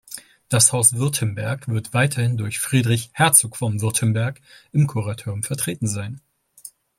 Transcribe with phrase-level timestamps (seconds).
[0.49, 6.21] Das Haus Württemberg wird weiterhin durch Friedrich Herzog von Württemberg im Kuratorium vertreten sein.